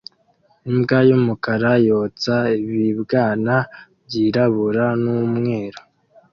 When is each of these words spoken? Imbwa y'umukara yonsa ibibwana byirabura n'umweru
Imbwa 0.69 0.99
y'umukara 1.09 1.71
yonsa 1.87 2.35
ibibwana 2.61 3.55
byirabura 4.05 4.85
n'umweru 5.03 5.81